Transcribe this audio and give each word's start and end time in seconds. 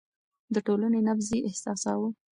د 0.53 0.55
ټولنې 0.65 0.99
نبض 1.07 1.27
يې 1.35 1.39
احساساوه. 1.47 2.09